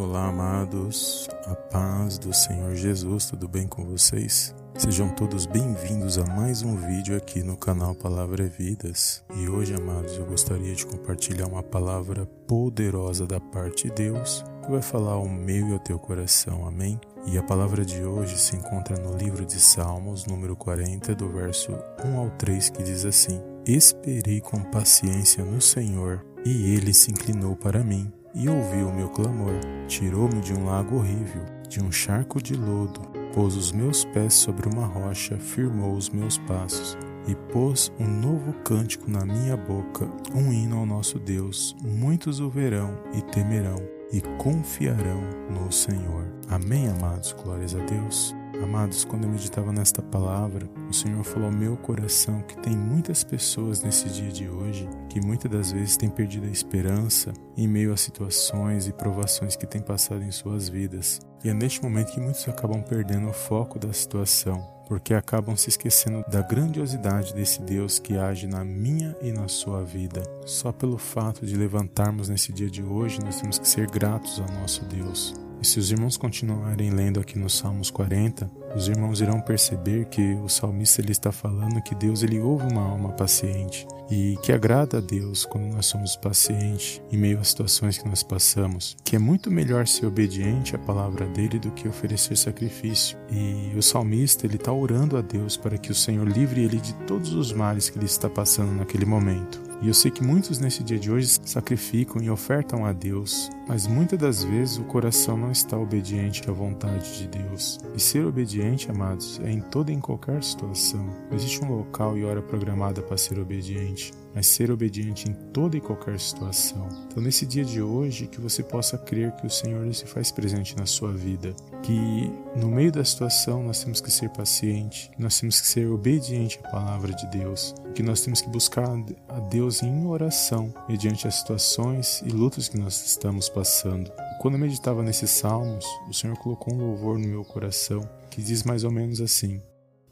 [0.00, 4.54] Olá, amados, a paz do Senhor Jesus, tudo bem com vocês?
[4.74, 9.22] Sejam todos bem-vindos a mais um vídeo aqui no canal Palavra é Vidas.
[9.36, 14.70] E hoje, amados, eu gostaria de compartilhar uma palavra poderosa da parte de Deus que
[14.70, 16.98] vai falar ao meu e ao teu coração, amém?
[17.26, 21.72] E a palavra de hoje se encontra no livro de Salmos, número 40, do verso
[22.02, 27.54] 1 ao 3, que diz assim: Esperei com paciência no Senhor, e ele se inclinou
[27.54, 29.54] para mim e ouviu o meu clamor.
[29.86, 33.00] Tirou-me de um lago horrível, de um charco de lodo,
[33.34, 36.96] pôs os meus pés sobre uma rocha, firmou os meus passos
[37.26, 41.76] e pôs um novo cântico na minha boca, um hino ao nosso Deus.
[41.82, 43.78] Muitos o verão e temerão
[44.12, 45.20] e confiarão
[45.50, 46.26] no Senhor.
[46.48, 47.32] Amém, amados.
[47.32, 48.39] Glórias a Deus.
[48.62, 53.24] Amados, quando eu meditava nesta palavra, o Senhor falou ao meu coração que tem muitas
[53.24, 57.92] pessoas nesse dia de hoje que muitas das vezes têm perdido a esperança em meio
[57.92, 61.20] a situações e provações que têm passado em suas vidas.
[61.42, 65.70] E é neste momento que muitos acabam perdendo o foco da situação, porque acabam se
[65.70, 70.22] esquecendo da grandiosidade desse Deus que age na minha e na sua vida.
[70.44, 74.60] Só pelo fato de levantarmos nesse dia de hoje, nós temos que ser gratos ao
[74.60, 75.34] nosso Deus.
[75.60, 80.34] E se os irmãos continuarem lendo aqui no Salmos 40, os irmãos irão perceber que
[80.36, 84.98] o salmista ele está falando que Deus ele ouve uma alma paciente e que agrada
[84.98, 89.18] a Deus quando nós somos pacientes em meio às situações que nós passamos, que é
[89.18, 93.18] muito melhor ser obediente à palavra dele do que oferecer sacrifício.
[93.30, 96.94] E o salmista ele está orando a Deus para que o Senhor livre ele de
[97.06, 99.69] todos os males que ele está passando naquele momento.
[99.82, 103.86] E eu sei que muitos nesse dia de hoje sacrificam e ofertam a Deus, mas
[103.86, 107.78] muitas das vezes o coração não está obediente à vontade de Deus.
[107.94, 111.06] E ser obediente, amados, é em toda e em qualquer situação.
[111.30, 115.76] Não existe um local e hora programada para ser obediente mas ser obediente em toda
[115.76, 116.88] e qualquer situação.
[117.06, 120.76] Então, nesse dia de hoje, que você possa crer que o Senhor se faz presente
[120.76, 125.60] na sua vida, que no meio da situação nós temos que ser pacientes, nós temos
[125.60, 128.88] que ser obediente à palavra de Deus, que nós temos que buscar
[129.28, 134.10] a Deus em oração mediante as situações e lutas que nós estamos passando.
[134.40, 138.62] Quando eu meditava nesses salmos, o Senhor colocou um louvor no meu coração que diz
[138.62, 139.60] mais ou menos assim: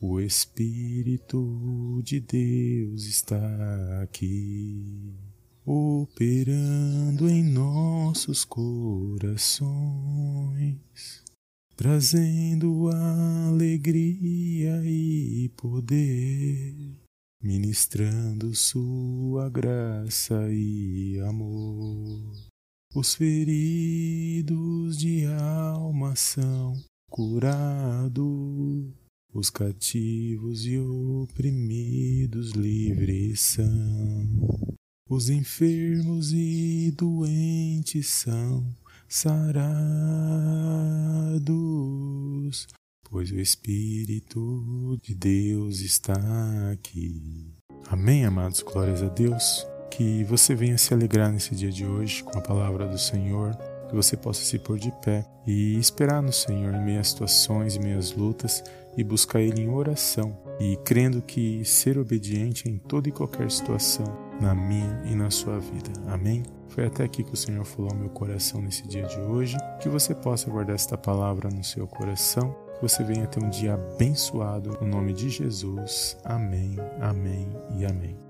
[0.00, 5.12] o Espírito de Deus está aqui,
[5.64, 9.66] operando em nossos corações,
[11.74, 16.76] trazendo alegria e poder,
[17.42, 22.36] ministrando Sua graça e amor.
[22.94, 29.07] Os feridos de alma são curados
[29.38, 34.28] os cativos e oprimidos livres são,
[35.08, 38.66] os enfermos e doentes são
[39.08, 39.46] sarados,
[43.08, 47.54] pois o Espírito de Deus está aqui.
[47.88, 48.60] Amém, amados?
[48.62, 49.64] Glórias a Deus.
[49.90, 53.56] Que você venha se alegrar nesse dia de hoje com a palavra do Senhor
[53.88, 57.76] que você possa se pôr de pé e esperar no Senhor em meio às situações,
[57.76, 58.62] em meio às lutas
[58.96, 64.06] e buscar Ele em oração e crendo que ser obediente em toda e qualquer situação,
[64.40, 65.90] na minha e na sua vida.
[66.06, 66.42] Amém?
[66.68, 69.56] Foi até aqui que o Senhor falou ao meu coração nesse dia de hoje.
[69.80, 72.54] Que você possa guardar esta palavra no seu coração.
[72.74, 76.16] Que você venha ter um dia abençoado no nome de Jesus.
[76.24, 78.27] Amém, amém e amém.